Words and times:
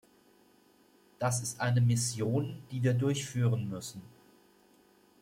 Das 1.19 1.43
ist 1.43 1.61
eine 1.61 1.79
Mission, 1.79 2.63
die 2.71 2.81
wir 2.81 2.95
durchführen 2.95 3.69
müssen. 3.69 4.01